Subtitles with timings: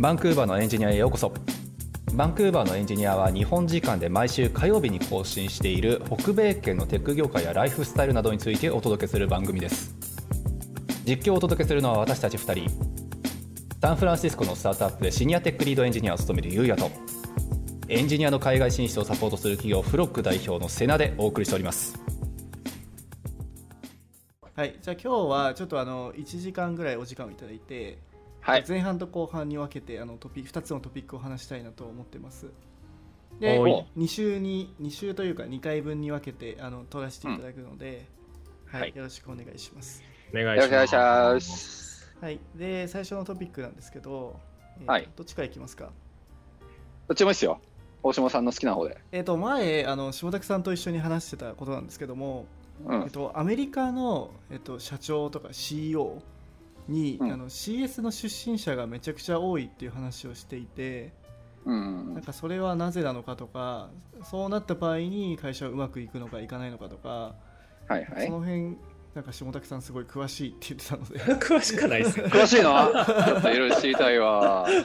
[0.00, 1.30] バンクーバーのエンジニアへようこそ。
[2.14, 9.94] バンクーバーのエンジニアは日本時間で毎週火曜日に更新している北米圏のテック業界やライフスタイルなどについてお届けする番組です。
[11.04, 12.70] 実況をお届けするのは私たち2人。
[13.82, 16.90] サンフランシスコのスタートアップでシニアテックリードエンジニアを務めるゆうやと
[17.88, 22.00] エンジニアの海外進出をサポートする企業フロック代表のセナでお送りしております。
[24.56, 27.98] はい、じゃあ今日はちょっとあの1時間ぐらいお時間をいただいて、
[28.50, 28.64] はい。
[28.66, 32.46] 前半と後半に分けてあのトピ2つのトピックを話したいなと思ってます。
[33.38, 38.06] でおい2週に2週というか2回分に分けてあの取らせていただくので、
[38.66, 40.02] はいはいよろしくお願いします。
[40.32, 42.12] お願いします。
[42.20, 44.38] はい、で最初のトピックなんですけど、
[44.78, 45.90] えーとはいどっちからいきますか？
[47.08, 47.60] どっちもいいっすよ。
[48.02, 48.98] 大島さんの好きな方で。
[49.12, 52.46] えっ、と前あの下田さんと一緒に話してたことなんですけども、
[52.86, 53.10] うんえっ。
[53.10, 56.22] と、アメリカの、えっと、社長とか CEO
[56.90, 61.12] に、うんあの CS の出身者がめちゃくちゃ多いっていう話をしていて
[61.64, 63.90] うんなんかそれはなぜなのかとか
[64.24, 67.34] そうなった場合に会社はうまくいくのかいかないのかとか、
[67.88, 68.32] はいはいそ。
[68.32, 68.76] の辺
[69.14, 72.26] なんか下竹さんすごい詳しいって言ってたので 詳しくないですよ。
[72.30, 74.66] 詳しいのちょっといろいろ知りたいわ。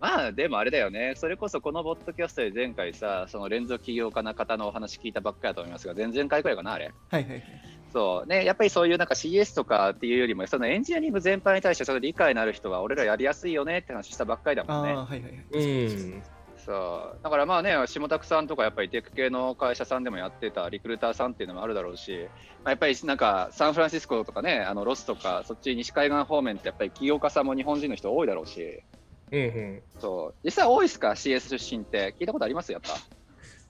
[0.00, 6.92] まあでもあれだよね、それこそこのボッドキャストで前回さ、その連続起業家の方のお話聞いたばっかりだと思いますが、前々回くらいかな、あれ。
[7.08, 14.94] はいはいはいそうね、やっぱりそういうなんか CS とかっていうよりも、そのエンジニアリング全般に対してその理解のある人は、俺らやりやすいよねって話したばっかりだもんね。
[14.94, 16.22] はいはいはいうん。
[16.56, 22.26] そうだからまあね、下拓さんとかやっぱりテック系の会社さんでもやってたリクルーターさんっていうのもあるだろうし、
[22.64, 28.82] まあ、やっぱりなんかサンフランシスコとかね、あのロスとか、そっち西海岸方面ってやっぱり起業家さんも日本人の人多いだろうし、
[29.30, 29.82] うんうん。
[30.00, 32.14] そう実際多いですか、CS 出身って。
[32.18, 32.72] 聞いたことあります？
[32.72, 32.88] やっぱ。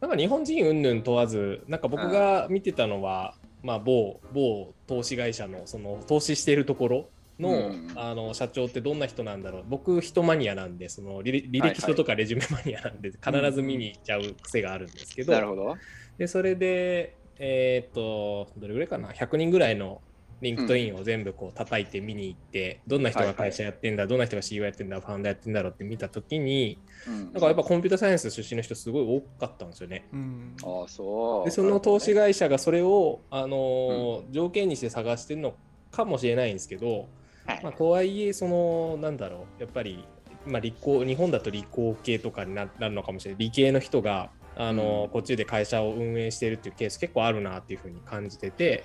[0.00, 3.34] なんか日本人云々問わず、なんか僕が見てたのは、
[3.64, 7.08] まあ某某投資会社のその投資しているところ
[7.40, 9.64] の,、うんあの社長ってどんな人なんだろう。
[9.68, 15.76] 僕人マニアなんで、その履履歴書とかレジュメマニアなんで、 必ず見に行っちゃう癖があるんですけど、なるほど。
[16.16, 20.00] でそれでえーっとどれぐらいかな100人ぐらいの
[20.40, 27.32] リンクトインを全部こう叩いて見に行って、どんな人が会社やってんだ、どんな人が CEO やってんだファウンダーやってんだろうって見た時にうん。
[27.32, 30.04] なんかやっぱコンピューターサイエンス出身の人すごい多かったんですよね。
[30.12, 30.56] うん。
[30.62, 31.44] ああ、そう。
[31.44, 35.54] でその投資が、会社がそれを、あのー条件にして探してるの
[35.90, 37.08] かもしれないんですけど、
[37.46, 37.60] はい。
[37.62, 40.04] まあ、とはいえそのなんだろうやっぱり、
[40.46, 43.38] まあ、理工日本だと理工系とかにななるのかもしれない。
[43.46, 45.10] 理系の人があの、うん。
[45.10, 48.84] こっちで会社を運営してるっていうケース結構あるなっていうふうに感じてて、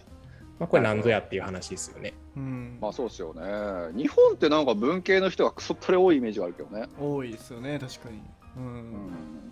[0.59, 2.13] まあ、これ何ぞやっていう話ですよね。
[2.35, 2.77] うん。
[2.81, 3.41] まあそうですよね。
[3.95, 6.87] 日本ってなんか文系の人がクソットレ多いイメージがあるけどね。
[6.99, 8.21] 多いですよね確かに。
[8.57, 8.63] うん、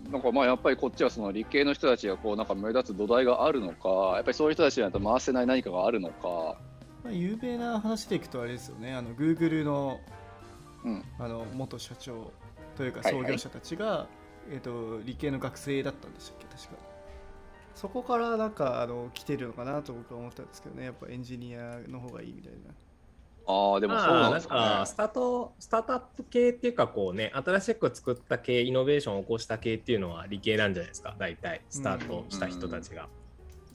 [0.06, 0.12] うん。
[0.12, 6.58] なんかまあやっぱりこっちはその理系の人たちがこうなんか目立つ土台があるのか、やっぱりそういう人たちになと回せない何かがあるのか、
[7.04, 8.94] まあ、有名な話でいくとあれですよね。
[8.94, 10.00] あの Google の
[10.84, 12.30] うん、あの元社長
[12.76, 13.22] というかはいはい。
[13.24, 14.06] 創業者たちが、
[14.50, 16.87] えー、と理系の学生だったんでしたっけ確か
[17.78, 22.58] そこからなんかあの来てるのかなと僕は思ったんですけどねやっぱエンジニアの方がいいみたいな
[23.46, 31.14] ああでもそうなんですかスタートスタートアップ系っていうかこうね新しく作った系イノベーションを起こした系っていうのは理系なんじゃないですか？
[31.18, 33.04] 大体スタートした人たちが。
[33.04, 33.08] ね。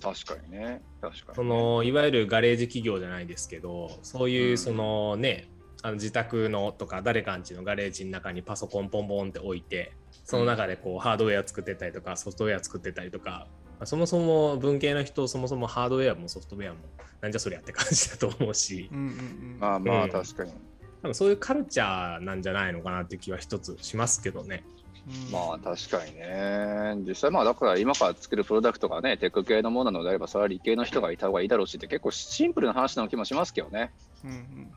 [0.02, 1.34] 確かにね、確かに、ね。
[1.36, 5.48] そのいわゆるガレージ企業じゃないですけどそういううんそのね、
[5.82, 9.94] あの自宅のとか誰かんちのガレージの中にパソコンポンポンって置いて
[10.26, 13.48] その中でこうハードウェア作ってたりとかソフトウェア作ってたりとか、まあ
[13.86, 16.80] そもそも文系の人そもそもハードウェアもソフトウェアも
[17.22, 20.54] なんじゃそりゃって感じだと思うしうんうんうんまあまあうん確かに。
[21.02, 24.64] 多分そういうカルチャーなんじゃないのかなっていう気は一つしますけどね。
[25.06, 26.96] うんまあ確かにね。
[27.06, 33.92] 実際まあだから今から作るプロダクトがね、テック系のものなのであれば、それは理系の人がいた方がいいだろうしって結構シンプルな話な気もしますけどね。
[34.24, 34.74] うんうん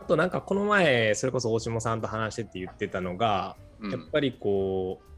[0.00, 5.08] あとなんかこの前それこそ大下さんと話してて言ってたのが、うん、やっぱりこう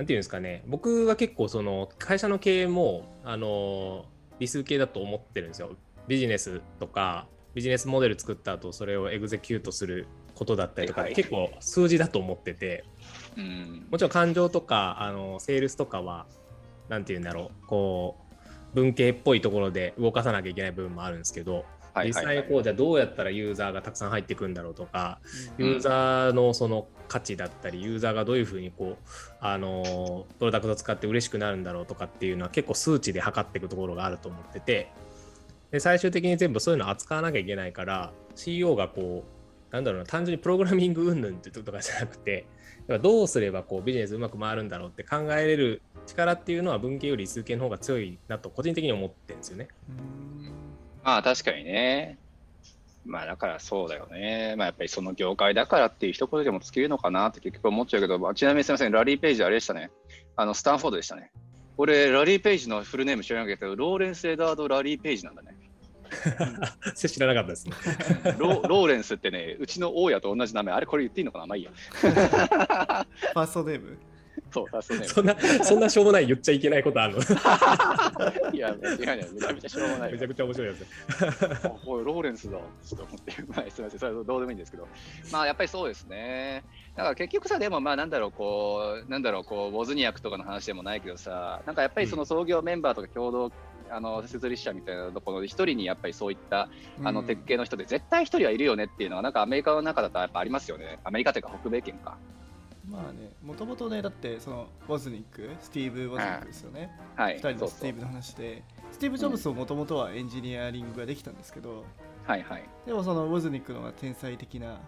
[0.00, 0.62] なんていうんですかね。
[0.66, 4.06] 僕は結構その会社の経営もあの
[4.38, 5.72] 理数系だと思ってるんですよ。
[6.08, 11.16] ビジネスとかビジネスモデル作った後それをエグゼキュートすることだったりとか、はいはい。
[11.16, 12.86] 結構数字だと思ってて。
[13.36, 13.88] うん。
[13.90, 16.24] もちろん感情とかあのセールスとかは
[16.88, 17.66] なんていうんだろう。
[17.66, 18.16] こ
[18.72, 21.66] う文系っぽいところで動かさなきゃいけない部分もあるんですけど、
[22.06, 25.20] 実際こうじゃあどうやったらユーザーがたくさん入ってくるんだろうとか、
[25.58, 25.66] うん。
[25.66, 29.08] ユーザーのその価値だったりユーザーがどういうふうにこう
[29.40, 34.92] あのプロダクトを使って嬉しくなるんだろうとかっていうのは結構数値で測っていくところがあると思ってて
[35.72, 42.46] で最終的に全部そういうのを扱わなきゃいけないから CEO がこうなんだろうな単純にプログラミング云々ってとかじゃなくて
[43.02, 49.68] どうすればこうビジネスうまく回るんだろうって考えれる力っていうのは文系より数系の方が強いなと個人的に思ってるんですよね。
[49.88, 50.52] うん
[51.02, 52.18] まあ確かにね。
[53.04, 54.54] まあだからそうだよね。
[54.56, 59.90] まあやっぱりその業界だからっていう一言でもつけるのかなって結局思っちゃうけど、まあちなみにすみません、ラリー・ペイジあれでしたね。
[60.36, 61.30] あの、スタンフォードでしたね。
[61.76, 65.56] 俺、ラリー・ペイジのフルネーム知らなかったけど、ローレンス・エドワード・ラリー・ペイジなんだね。
[66.94, 67.74] それ知らなかったですね。
[68.36, 70.74] ロローレンスってね、うちの大家と同じ名前。
[70.74, 71.46] あれこれ言っていいのかな？
[71.46, 71.70] まあいいや。
[72.02, 73.96] ファーストネーム？
[74.52, 75.04] そう、だそうね。
[75.06, 77.20] そんな、そんなしょうもない言っちゃいけないことあるの？
[78.52, 79.16] いや、間違いない。
[79.32, 81.66] めちゃめちゃしょうもないめちゃくちゃ面白いやつ。
[81.66, 82.58] あ おい、ローレンスだ。
[82.58, 83.42] ちょっと思って。
[83.48, 83.98] まあ、すみません。
[83.98, 84.88] それはどうでもいいんですけど。
[85.32, 86.64] まあ、やっぱりそうですね。
[86.96, 93.52] だから結局さ、でもまあ、なんだろう、こう、なんだろう、こう、ウォズニアクとかの話でもないけどさ、なんかやっぱりその創業メンバーとか共同、
[93.92, 96.68] あの設立者みたいなところで一人にやっぱりそういった
[97.02, 101.00] あのうん鉄系の人で絶対一人はいるよねっていうのはなんかアメリカの中だとやっぱありますよね。
[101.02, 102.16] アメリカというか北米圏か。
[102.90, 107.34] まあねもともとねだってそのウォズニックスティーブ・ウォズニックですよね、はい。
[107.34, 108.62] 二人のスティーブの話で。
[108.90, 111.84] スティーブ・ジョブズももともとはエンジニアリングができたんですけど。
[112.26, 112.64] はいはい。
[112.86, 114.80] でもそのウォズニックの方が天才的な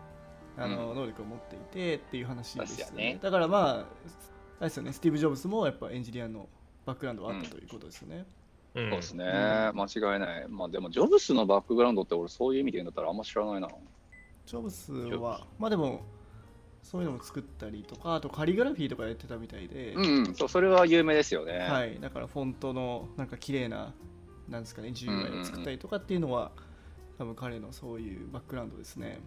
[0.56, 3.18] あの、能力を持っていてっていう話でしたですよね。
[3.22, 3.84] だからまああ
[4.60, 4.92] れですよね。
[4.92, 6.48] スティーブ・ジョブズもやっぱエンジニアの
[6.84, 8.26] バックグラウンドはあったということですよね、
[8.74, 8.90] うん。
[8.90, 10.48] そうですね、間違いない。
[10.48, 13.68] まあでも、ジョブスのバックグラウンドって俺そういう意味で言うんだったらあんま知らないな。
[14.44, 16.02] ジョブズはまあでも
[16.82, 21.58] そういうのも作ったりとかあとカリグラフィーとかやってたみたいで、うん、うん、そう、それは有名ですよね。
[21.58, 23.94] はい、だからフォントのなんか綺麗な
[24.48, 26.52] なんですかね GUI を作ったりとかっていうのは、
[27.18, 29.20] 多分彼のそういうバックグラウンドですね。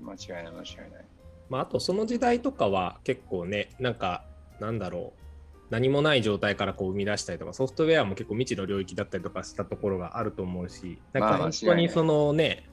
[0.00, 1.04] 間違いない、間違いない。
[1.48, 4.24] まあ、あとその時代とかは結構ね、なんか、
[4.60, 5.24] なんだろう、
[5.70, 12.66] 何もない状態からこう生み出したりとか、ソフトウェアも結構未知の領域だったりとかしたところがあると思うし、なんまあか本当にそのね、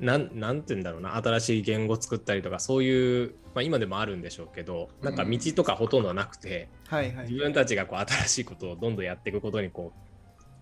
[0.00, 7.26] なんなんて言うんだろうな、新しい言語作ったりとか、そういう、まあ、今でもあるんでしょうけど、なんか道とかほとんどなくて、はいはい。
[7.26, 9.92] 自分たちがこう新しいことをどんどんやっていくことにこ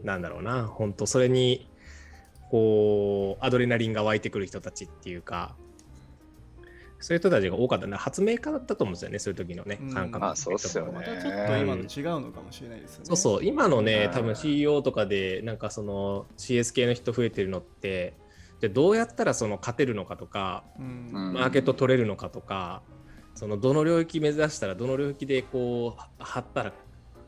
[0.02, 0.66] うなんだろうな。
[0.66, 1.68] 本当それに
[2.50, 5.54] こうアドレナリンが湧いてくる人たちっていうか
[7.00, 7.86] そういう人たちが多かった。
[7.86, 9.94] な発明家だったと思うんですよねそういう時のねうん。
[9.94, 10.92] 感覚うっすよね。
[10.92, 13.04] またちょっと今と違うのかもしれないですよね。
[13.06, 13.44] そうそう。
[13.44, 14.12] 今のねうん。
[14.12, 18.14] 多分 CEO とかでなんかその CS 系の人増えてるのって
[18.60, 21.10] じゃあどうやったらその勝てるのかとかうん。
[21.12, 22.82] うんマーケット取れるのかとか
[23.34, 26.72] そのどの領域目指したらどの領域でこう張ったら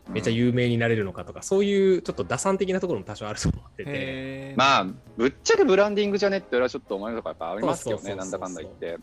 [0.08, 4.86] めっちゃ有名になれるのかとか、そういうちょっと打算的なところも多少あると思ってて、まあ、
[5.16, 8.98] ぶっちゃけブランディングじゃねって俺はちょっと思いのとかやっぱありますけどね、なんだかんだ言って。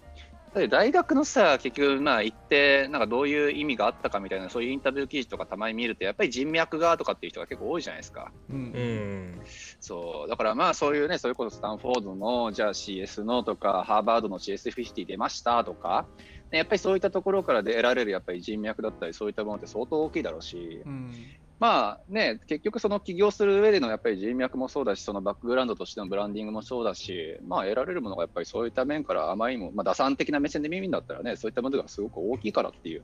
[0.68, 8.31] 大学のさ、結局、まあ行って、なんかどういう意味があったかみたいな、そういうインタビュー記事とかたまに見ると、やっぱり人脈がとかっていう人が結構多いじゃないですか。
[8.50, 8.54] う。
[8.54, 9.42] うんん、
[9.80, 16.07] そう、だからまあそういうね、それこそスタンフォードの、じゃあ CS のとか、ハーバードの CS50 出ましたとか、
[16.51, 21.13] ねやっぱりそういったところからで得られるやっぱり人脈だったり、そういったものって相当大きいだろうし、うん。
[21.59, 33.04] まあね、結局その起業する上でのやっぱり人脈もそうだし、そのバックグラウンドとしてのブランディングもそうだし、まあ得られるものがやっぱりそういった面からあまりにも、まあ打算的な目線で見るんだったらね、そういったものがすごく大きいからっていう、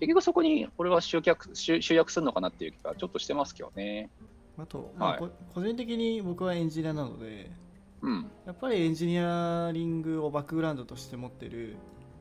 [0.00, 4.10] 結局そこにこれは集客集集約するのかなっていう気がちょっとしてますけどね。
[4.58, 7.50] あと、まあはいこ個人的に僕はエンジニアなので、
[8.02, 8.30] うん。
[8.46, 11.76] やっぱりエンジニアリングをバックグラウンドとして持ってる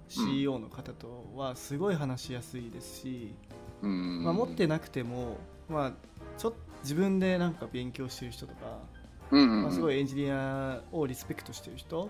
[0.07, 3.35] CEO の方とはすごい話しやすいですし、
[3.81, 4.23] うん。
[4.23, 5.37] まあ、持ってなくても、
[5.69, 5.91] まあ、
[6.37, 6.53] ちょ
[6.83, 8.79] 自分でなんか勉強してる人とか、
[9.31, 12.09] うんうんうん、まあ、すごいエンジニアをリスペクトしてる人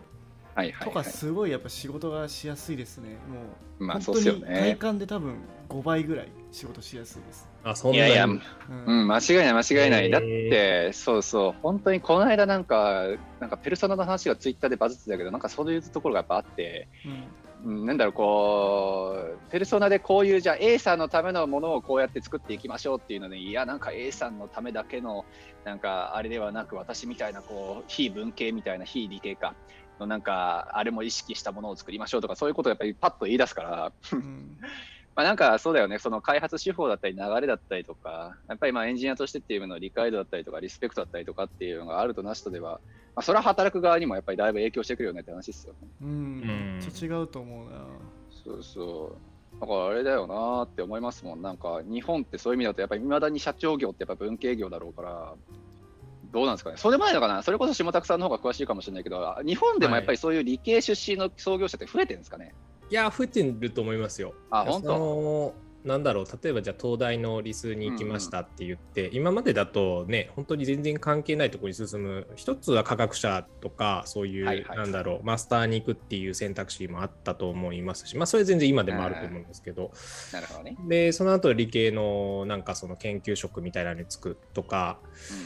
[0.54, 1.06] とかはい。
[1.06, 3.10] すごいやっぱ仕事がしやすいですね。
[3.30, 3.42] も
[3.80, 4.76] うまあ本当そう体ね。
[4.80, 5.36] 感で多分
[5.68, 7.50] 5倍ぐらい仕事しやすいです。
[7.64, 8.06] あそんなに？
[8.06, 8.42] いやいや、うん
[8.86, 10.10] うん、間違いない間違いない。
[10.10, 13.04] だって、そうそう、本当にこの間なんか、
[13.42, 17.24] なんかペルソナの話がツイッターでバズってたけど、なんかそういうところがやっぱあって、うんうん
[17.66, 25.26] なんだろう、こう、ペルソナでこういう、じゃあ A さんのためのものをこうやって作っていきましょうっていうので、いや、なんか A さんのためだけの、
[25.64, 29.56] なんかあれではなく、私みたいな、こう、非文系みたいな、非理系か。
[30.00, 34.58] のなんかあれも意識したものを作りましょうとかそういうことをやっぱりパッと言い出すから、うん
[35.16, 42.82] まあ、なんかそうだよね、その開発手法だったり、流れだったりとか、やっぱりまあエンジニアとしてっていうのの理解度だったりとか、リスペクトだったりとかっていうのがあるとなしとでは、
[43.16, 45.88] まあ、それは働く側にもやっぱりだいぶ影響してくるよねって話ですよね。
[46.02, 47.86] うんうんめっちゃ違うと思うな。
[48.44, 49.16] そうそ
[49.58, 49.62] う。
[49.62, 51.42] だからあれだよなーって思いますもん。
[51.42, 55.34] なんか日本ってそういう意味だと、やっぱり未だに社長業ってやっぱ文系業だろうから、
[56.34, 56.78] どうなんですかね。
[56.78, 62.54] それ前のかなそれこそ下拓さんの方が詳しいかもしれないけど、日本でもやっぱりそういう理系出身の創業者って増えてるんですかね。
[62.75, 64.34] いや増えてると思いますよ。
[64.50, 65.66] あ、本当？
[65.86, 72.26] なんだろう例えばじゃあ東大の理数に行きましたって言って、今までだとね本当に全然関係ないところに進む。
[72.36, 74.78] 一つは科学者とかそういう、はいはい。
[74.80, 79.92] なんだろうマスターに行くっていう選択肢もあったと思いますしまあそれ全然今でもあると思うんですけど、
[80.34, 80.76] なるほどね。
[80.88, 84.98] でその後理系のなんかその研究職みたいなのに就くとか、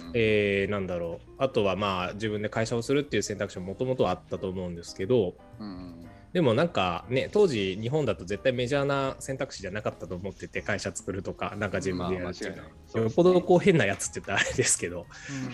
[0.06, 1.32] うんえーなんだろう。
[1.38, 5.36] あとはまあ自分で会社をするっていう選択肢ももともとあったと思うんですけど。
[5.60, 12.70] うんでもなんかね当時日本だと絶対メジャーな選択肢じゃなかったと思ってて会社作るとかなんか自分でやるっていうのは、
[13.04, 15.08] よっぽどこう変なやつって言ったらあれですけど、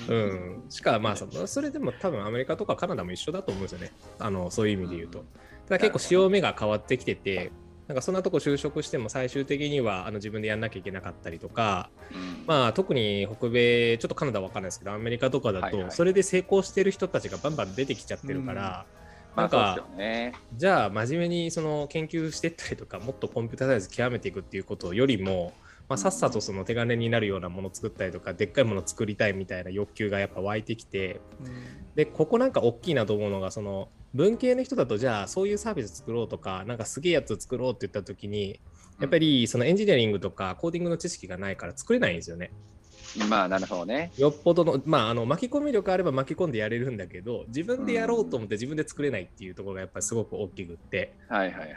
[0.10, 0.68] ううん。
[0.68, 3.92] ん、しかまあそのそれでも多分アメリカとかカナダも一緒だと思うんですよね。
[4.20, 5.20] あのそういう意味で言うと。
[5.20, 5.26] うん。
[5.68, 7.52] ただ結構潮目が変わってきてて
[7.88, 12.44] なんかそんなとこ就職しても最終的にはあの自分でやんなきゃいけなかったりとか、うん。
[12.48, 18.86] まあ、特に北米、ちょっとカナダは分かんないですけど、アメリカとかだと、それで成功してる人たちがバンバン出てきちゃってるから、
[19.36, 20.34] なんかね。
[20.56, 25.54] じゃあ、真面目にその研究してったりとか、もっとコンピューターサイエンス極めていくっていうことよりも、
[25.88, 31.20] まあ、さっさとその手金になるようなものを作ったりとか、でっかいものを作りたいみたいな欲求がやっぱ湧いてきて、
[31.96, 38.60] で、ここなんか大きいなと思うのが、その文系の人だと、じゃあそういうサービス作ろうとか、なんかすげえやつ作ろうって言った時に、
[39.00, 42.52] やっぱりそのエンジニアリングとかコーディングの知識がないから作れないんですよね。
[43.30, 44.12] まあなるほどね。
[44.18, 51.72] よっぽどの、まあ、あの巻き込み力あれば巻き込んでやれるんだけど、自分でやろうと思って自分で作れないっていうところがやっぱりすごく大きくって、はいはいはい。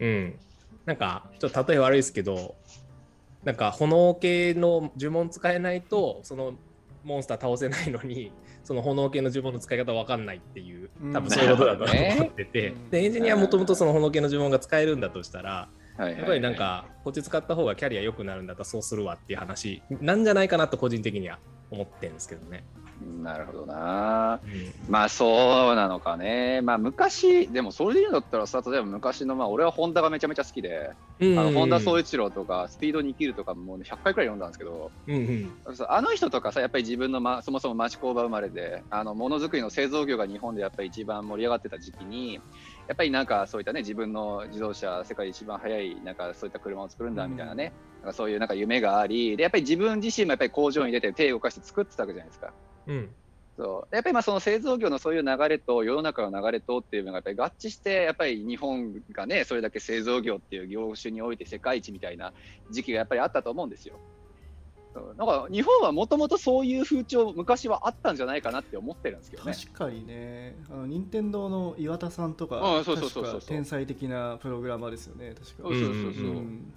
[0.00, 0.38] うん。
[0.84, 2.54] なんか、ちょっと例え悪いですけど、
[3.44, 6.54] なんか炎系の呪文使えないと、その
[7.04, 8.32] モンスター倒せないのに、
[8.64, 21.38] その炎系の呪文の使い方わかんないっていう、多分そういうことだと思ってて、うんで、エンジニアはもともとその炎系の呪文が使えるんだとしたら、はいはいはいやっぱりなんか、こっち使った方がキャリア良くなるんだったらそうするわっていう話なんじゃないかなと個人的には
[21.70, 22.64] 思ってるんですけどね。
[23.22, 24.40] なるほどな。
[24.44, 26.60] うんまあそうなのかね。
[26.62, 30.90] まあ昔、でもそれで言うんだったらさ、例えば昔の、まあ俺はホンダがめちゃめちゃ好きで、
[31.20, 35.50] あの本田宗一郎とかスピードに生きるとかもうね100回くらい読んだんですけど、うんうん
[35.88, 42.40] あの人とかさ、やっぱり自分の、ま、そもそも町工場生まれで、あのものづくりの製造業が日本でやっぱり一番盛り上がってた時期に、
[42.88, 52.52] やっぱりなんかそういったね、自分の自動車、世界で一番速い、なんかそういった車を作るんだみたいなね、なんかそういうなんか夢があり、でやっぱり自分自身もやっぱり工場に出て手を動かして作ってたわけじゃないですか。
[52.86, 53.14] うん
[53.58, 62.32] そうやっぱりまあその製造業のそういう流れと世の中の流れとっていうのがやっぱり合致してやっぱり日本がねそれだけ製造業っていう業種において世界一みたいな
[62.70, 63.98] 時期がやっぱりあったと思うんですよ。
[65.16, 69.52] なんか日本はもともとそういう風潮昔はあったんじゃないかなって思ってるんですけどね。
[69.52, 70.56] 確かにね。
[70.70, 75.34] あの任天堂の岩田さんとかうんそうそうそうそう確か天才的なプログラマーですよね。
[75.34, 75.62] 確か。
[75.62, 76.24] そうそうそうそう。
[76.24, 76.74] うん。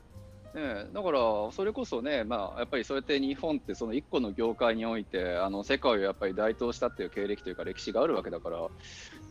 [0.54, 1.20] ね、だから、
[1.52, 8.58] それこそね、まあ、やっぱりそうやって日本ってその一個の業界においてあの世界をやっぱり台頭したっていう経歴というか歴史があるわけだから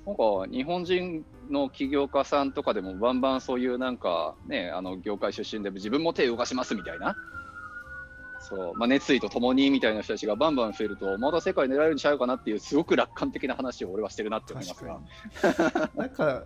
[0.06, 7.14] なんか日本人の起業家さんとかでもバンバンそういうなんか、ね、あの業界出身で自分も手を動かしますみたいな
[8.50, 15.00] そう、まあ、熱意とともにみたいな人たちがバンバン増えるとまだ世界狙えるんちゃうかなっていうすごく楽観的な話を俺はしてるなって思いますが
[15.94, 16.44] なんか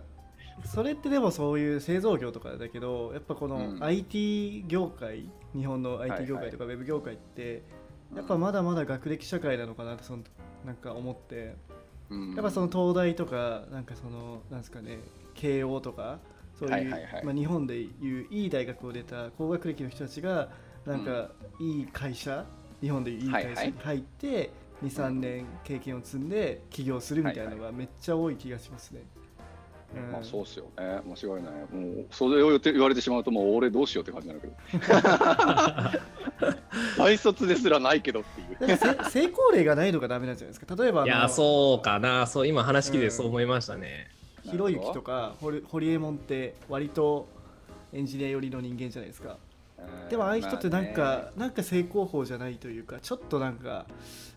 [0.63, 6.19] それってでもそういう製造業とかだけどやっぱこうのん IT 業界、日本のはいはい。
[6.19, 7.63] IT 業界とかウェブ業界って、
[8.15, 10.23] やっぱまだまだ学歴社会なのかなってその
[10.65, 11.55] なんか思って。
[12.09, 12.33] うん。
[12.35, 14.99] やっぱその東大とかなんかそのなんですかね
[15.33, 16.19] 慶応とか
[16.57, 17.25] そういう、はいはいはい。
[17.25, 20.49] まあ、日本でいういい大学を出た高学歴の人たちが
[20.85, 22.45] なんかいい会社、
[22.81, 24.51] 日本でいういい会社に入って、
[24.83, 29.01] 23年経験を積んで起業するみたいなのがめっちゃ多い気がしますね。
[29.95, 30.11] うん。
[30.11, 31.53] まあそうっすよね、間違いない。
[31.73, 35.99] もうそれを言って言われてしまうと、もう俺どうしようって感じになるけど。
[36.97, 38.77] 大卒ですらないけどっていう。
[39.09, 40.75] 成功例がないのがダメなんじゃないですか？
[40.75, 42.27] 例えばあのいやそうかな。
[42.27, 44.09] そう今話聞いてそう思いましたね、
[44.43, 47.27] ひろゆきとかホリエモンって割と
[47.93, 49.37] エンジニア寄りの人間じゃないですか
[50.09, 51.31] でもああいう人ってなんか、まあね。
[51.37, 53.85] なんか成功法じゃないというかちょっとなんか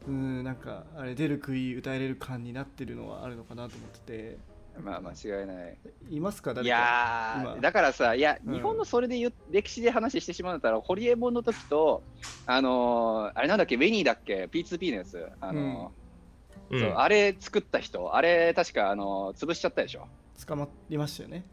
[0.07, 4.59] うんなんかあれ出る杭歌えれる感になってるのはあるのかなと思ってて。
[4.81, 5.78] まあ間違いない。
[6.09, 6.55] いますか？
[6.55, 6.67] 誰か。
[6.67, 8.55] いやだからさ、いや、うん。
[8.55, 9.17] 日本のそれで
[9.50, 12.05] 歴史で話してしまうんだったら、ホリエモンの時と、
[12.47, 16.81] あのーあれなんだっけ、ウェニーだっけ、P2P のやつ、あのーうん。
[16.81, 20.07] そうあれ作った人、あれ、確か、あのー潰しちゃったでしょ。
[20.47, 21.45] 捕まりましたよね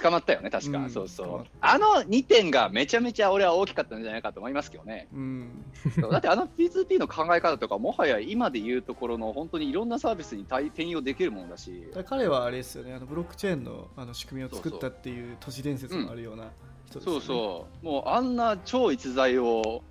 [0.00, 0.78] 捕まったよね、確か。
[0.78, 1.46] うんそうそう。
[1.60, 5.08] あの2点がめちゃめちゃ俺は大きかったんじゃないかと思いますけどね。
[5.12, 5.64] うん
[6.10, 16.50] だってあの P2P の考え方とか、もはや今で言うところの本当にいろんなサービスに対転用できるものだしだ、彼はあれですよねあのブロックチェーンのあの仕組みを作ったっていう都市伝説もあるような
[16.86, 19.82] 人ですよね、そうそう、もうあんな超逸材を、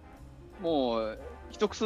[0.61, 1.19] もう、
[1.53, 1.85] 既得す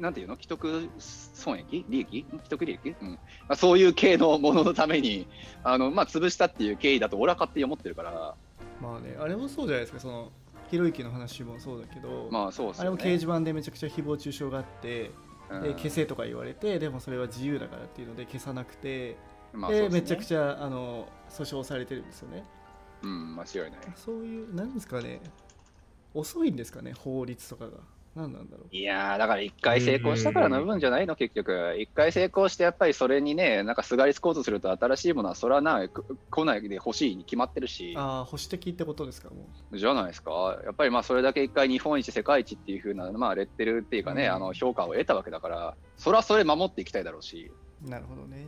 [0.00, 0.36] なんていうの？
[0.36, 1.84] 既得損益？
[1.88, 2.26] 利益？
[2.44, 3.10] 既得利益、うん。
[3.12, 3.18] ま
[3.48, 5.26] あ、そういう系のもののために、
[5.64, 8.34] あのまあ、潰したっていう経緯だと俺は勝手に思ってるから、
[8.82, 9.98] まあねあれもそうじゃないですか。
[10.00, 10.30] その
[10.70, 12.88] ひろゆきの話もそうだけど、まあそうですよね。
[12.88, 15.10] あれも掲示板でめちゃくちゃ誹謗中傷があって、
[15.50, 15.62] うん。
[15.62, 19.16] で消せとか言われてでもそれは自由だからっていうので消さなくて、で
[19.54, 20.00] まあですね。
[20.00, 22.44] めちゃくちゃあの訴訟されてるんですよね。
[23.02, 23.70] うん間違いない。
[23.96, 25.20] そういうなんですかね。
[26.14, 27.78] 遅いんですかね法律とかが
[28.14, 28.76] 何なんだろう。
[28.76, 31.76] いやーだから一回成功したからの分じゃないの結局。
[31.78, 37.94] 一回成功してやっぱりそれにねなんかすがりつこうとすると新しいものはそれはなく来ないで欲しいに決まってるし。
[37.96, 40.58] ああ保守的ってことですかもじゃないですか。
[40.64, 44.32] やっぱりまあそれだけ一回日本一世界一っていう風なまあレッテルっていうかね、うん。
[44.32, 47.50] あの評価を得たわけだからそれはそれ守っていきたいだろうし。
[47.86, 48.46] うなるほどね。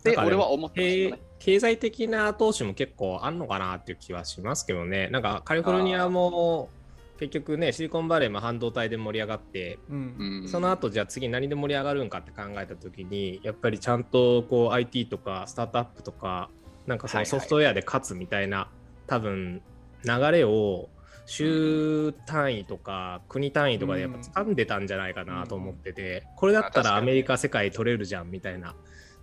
[0.00, 1.26] って俺は思ってますね。
[1.38, 5.08] 経済的な後押しも結構あんのかなっていう気はしますけどね。
[5.08, 6.68] なんかカリフォルニアも
[7.18, 10.42] 結局ね、シリコンバレーも半導体で盛り上がって、うん。
[10.42, 16.50] うんその後じゃあ次何で盛り上がるんかって考えた時に、やっぱりちゃんとこう IT とかスタートアップとか、
[16.86, 17.32] なんかそはいはい。
[17.32, 18.68] のソフトウェアで勝つみたいな、
[19.06, 19.62] 多分
[20.04, 20.88] 流れを
[21.26, 28.74] 州単位とか国単位とかでやっぱ掴んでたんじゃないかなと思ってて、これだったらアメリカ世界取れるじゃんみたいな。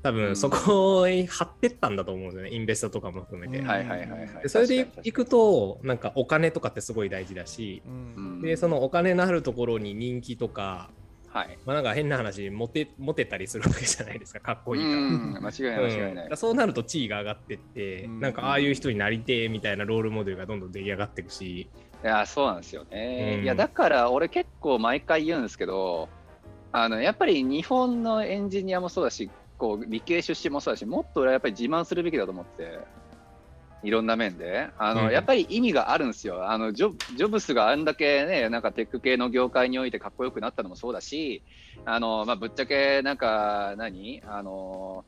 [0.03, 0.15] 多うん。
[0.15, 3.59] 分そこに張ってったんだと思うんですよね、インベストとかも含めて。
[3.59, 3.67] うん。
[3.67, 4.27] はいはいはいはい。
[4.43, 7.81] でそれでいくと、なんかお金とかってすごい大事だし、
[8.41, 10.89] でそのお金のあるところに人気とか、
[11.33, 11.57] はい。
[11.65, 14.95] まあ、なんか変な話モテ、モテたりするわけじゃないですか、かっこいいから。
[14.95, 15.39] うん。
[15.41, 16.27] 間違いない間違いない。
[16.27, 18.19] うんそうなると地位が上がってって、うん。
[18.19, 21.69] なんかああいう人になりてえみたいなロールモデルがどんどん出来上がっていくし、
[22.03, 23.43] いやそうなんですよね、うん。
[23.43, 26.09] いやだから俺結構毎回言うんですけど
[26.71, 29.29] あのやっぱり日本のエンジニアもそうだし
[29.61, 32.79] こう理系出身もそうだしもっと俺はやっぱり自慢するべきだと思って
[33.83, 34.69] いろんな面で。
[34.77, 35.11] あの、うん。
[35.11, 36.51] やっぱり意味があるんですよ。
[36.51, 41.43] あのジョジョブスがあんだけねなんかテック系の業界においてかっこよくなったのもそうだし
[41.85, 44.21] あの、まあ、ぶっちゃけなんか何？
[44.27, 45.05] あの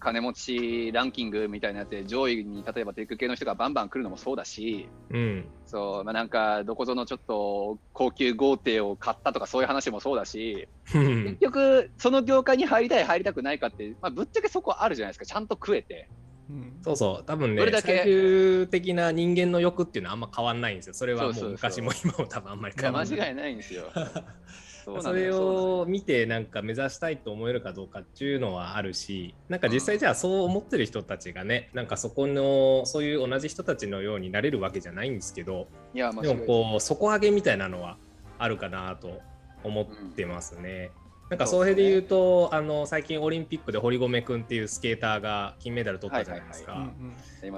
[0.00, 16.08] 金持ちランキングみたいなやつで上位に例えばテック系の人がバンバン来るのもそうだし、うん、そう、まあ、なんか、どこぞのちょっと高級豪邸を買ったとかそういう話もそうだし、結局、その業界に入りたい、入りたくないかって、まあ、ぶっちゃけそこあるじゃないですか、ちゃんと食えて。
[16.48, 20.94] うんそうそう、多分ねどれだ、け最終的な人間の欲っていうのはあんま変わんないんですよ。
[20.94, 23.18] それはもそう昔も今も多分あんまり変わんない。
[23.18, 23.84] 間違いないんですよ。
[24.84, 36.40] そそれを見てなんか目指したいと思えるかどうかっていうのはあるしなんか実際じゃあそう思ってる人たちがねなんかそこのそういう同じ人たちのようになれるわけじゃないんですけどでも。
[36.46, 37.96] こう底上げみたいなのは
[38.38, 39.20] あるかなと
[39.62, 40.90] 思ってますね。
[41.28, 46.90] なんかその辺で言うとあの最近オリンピックで堀米君っていうスケーターが金メダル取ったじゃないですか。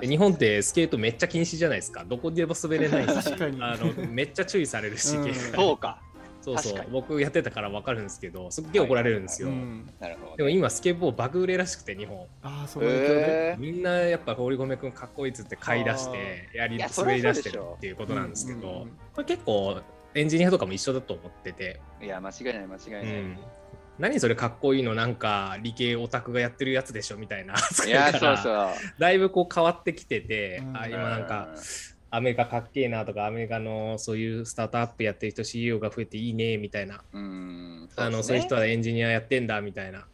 [0.02, 2.04] 日本ってスケートめっちゃ禁止じゃないですか。
[2.04, 6.02] どこでも滑れないし、確かにあのめっちゃ注意されるし、うんそうか。
[6.42, 6.84] そうそう。
[6.90, 9.48] 僕やってたから分かるんですけど、すっげえ怒られるんですよ。
[9.48, 9.88] うん。
[10.00, 12.26] なるほど、でも今スケボー爆売れらしくて日本。
[12.42, 18.88] ああその影響で、えみんなやっぱ堀米君かっこいいっつって買い出してやり滑り出してるっていうことなんですけど、うんうんうん。
[19.14, 19.80] これ結構
[20.14, 23.02] エンジニアとかも一緒だと思ってて、ーいや、間違いない、間違いない。
[23.04, 23.38] うん。
[23.98, 27.54] 何それかっこいいのなんか理系オタクがやってるやつでしょみたいな
[27.86, 28.94] いや、だからそうそう。
[28.98, 30.76] だいぶこう変わってきてて、うん。
[30.76, 31.54] あ今なんか
[32.14, 40.04] アメリカかっけえなとかアメリカのそういうスタートアップやってる人 CEO が増えていいねみたいなうん、あのそういう人ははエンジニアやってんだみたいな。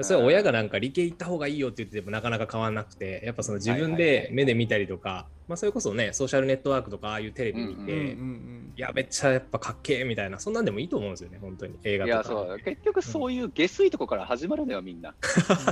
[0.00, 12.58] それは親がなんか理系行った方がいいよって言っててもなかなか変わらなくてやっぱその自分で目で見たりとか、まあ、それこそねソーシャルネットワークとかああいうテレビ見て、うんうんうんいやめっちゃやっぱかっけえみたいなそんなんでもいいと思うんですよね本当に映画とかいや、そう。
[12.60, 15.16] 結局、そういう下水とこから始まるのよ、みんな。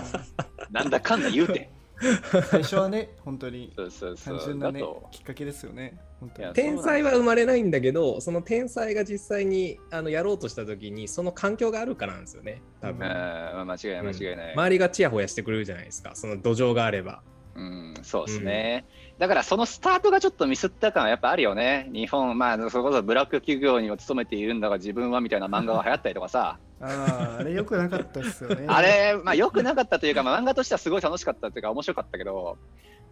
[0.73, 1.71] なんだかんだ言うて。
[2.03, 4.39] う ん最初はね本当にそうそうそう。
[4.39, 5.99] 単純なねきっかけですよね。
[6.21, 6.45] 本当に。
[6.45, 12.63] いや天才は生まれないんだけどその天才が実際にあのやろうとした時にその環境があるかなんですよね。
[12.81, 13.13] 多分、うん。
[13.13, 14.53] あー間違いない、間違いない。
[14.53, 16.13] 周りがチヤホヤしてくれるじゃないですか。
[16.15, 17.23] その土壌があれば。
[17.57, 18.85] うん、そうですね、
[19.17, 21.89] だからそのスタートがちょっとミスった感はやっぱあるよね。
[21.91, 32.59] 日本、まあ、それこそブラック企業にも勤めているんだが自分はみたいな漫画が流行ったりとかさ、あああれよくなかったですよね あれ、まあ良くなかったというか、まあ漫画としてはすごい楽しかったというか面白かったけど、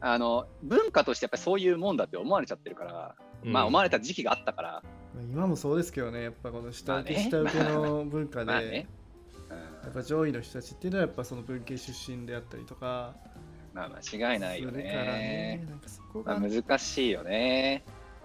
[0.01, 4.83] あの、文化としてやっぱりそういうもんだって思われちゃってるから、まあ思われた時期があったから、
[5.31, 8.87] 今もそうですけどねやっぱこの下請け下請けの文化で、 まあね。
[8.89, 9.05] うん
[9.85, 13.15] やっぱ上位の人たちっていうのはやっぱその文系出身であったりとか
[13.75, 15.67] まあ間違いないよねね。
[15.69, 17.85] なんかそこまあが難しいよね。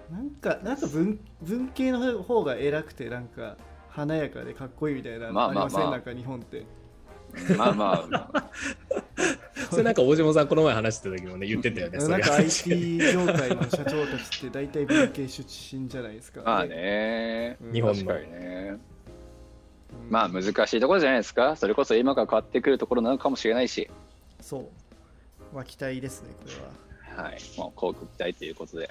[0.10, 3.58] なんかなんか文文系の方が偉くてなんか
[3.89, 6.65] 華やかでかっこいいみたいなまあまあのありません、まあなんか日本って
[7.58, 8.49] まあまあ、
[9.69, 11.99] それなんか大島さんこの前話した時もね言ってたよね。
[11.99, 17.58] なんか IT 業界の社長たちって大体文系出身じゃないですか、まあね。
[17.62, 18.69] うん日本確かにね。
[18.71, 18.82] うん
[20.10, 21.56] まあ難しいところじゃないですか？
[21.56, 23.89] それこそ今から変わってくるところなのかもしれないし。
[24.41, 24.65] そう
[25.56, 28.89] まあ期待ですねこれはい、もう航空期待ということで。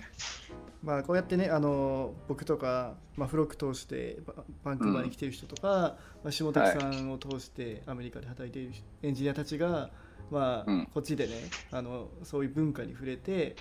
[0.82, 9.90] まあ、こうやってねあの僕とか、まあ、フロック通してババンクーバーに来てる人とか、まあ、下竹さんを通してアメリカで働いているエンジニアたちが、
[10.30, 11.34] まあうんこっちでね
[11.72, 13.56] あのそういう文化に触れて、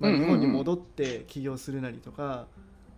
[0.00, 2.46] まあ、うんうんうん日本に戻って起業するなりとか、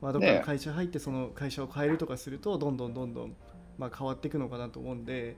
[0.00, 3.34] まあ、どっか会社入ってその会社を変えるとかするとどんどんどんどん、
[3.78, 5.36] まあ、変わっていくのかなと思うんで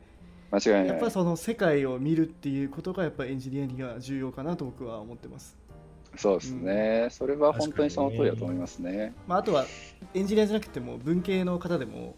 [0.50, 1.10] 間違いないやっぱり。
[1.10, 5.56] その世界を見るっていうことがやっぱりエンジニアには重要かなと僕は思ってます。
[6.16, 9.14] そうですね、それは本当にその通りだと思いますね。
[9.26, 9.66] まあ、あとは
[10.14, 12.16] エンジニアじゃなくても文系の方でも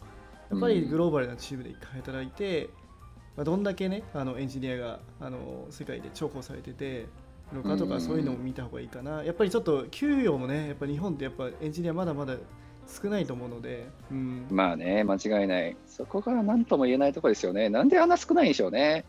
[0.51, 2.71] やっぱりグローバルなチームで一回働いて、
[3.37, 7.07] まあ、どんだけねあのエンジニアがあの世界で重宝されてて
[7.53, 12.37] のかとうんかそういうのも見た方がいいかな、やっぱりちょっと給与もねやっぱ日本ってやっぱエンジニアまだまだ
[12.87, 15.77] 少ないと思うので、うん、まあね、間違いない。
[15.87, 17.69] そこが何とも言えないところですよね。
[17.69, 19.05] なんであんな少ないんでしょうね。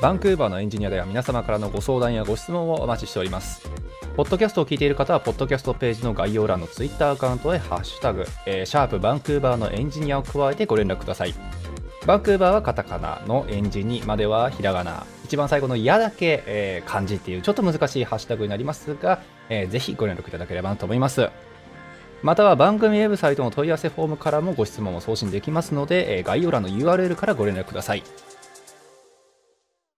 [0.00, 3.68] バンクーバーのエンジニアでは皆様からのご相談やご質問をお待ちしております。
[4.16, 11.34] ポッドキャストを聞いている方は、ポッドキャストページの概要欄のツイッターアカウントへハッシュタグ、えーシャープバンクーバーのエンジニアを加えてご連絡ください。
[12.06, 15.04] バンクーバーはカタカナのエンジニまではひらがな。
[15.24, 21.28] 一番最後のやだけ、えー漢字っていうちょっと難しいハッシュタグになりますが、えーぜひご連絡いただければなと思います。
[22.22, 28.04] または番組ウェブサイトの問い合わせフォームからもご質問を送信できますので、えー概要欄の URL からご連絡ください。